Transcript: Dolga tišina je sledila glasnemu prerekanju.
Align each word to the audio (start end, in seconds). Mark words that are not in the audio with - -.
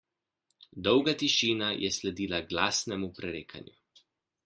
Dolga 0.87 1.13
tišina 1.23 1.69
je 1.83 1.93
sledila 1.99 2.43
glasnemu 2.55 3.15
prerekanju. 3.21 3.83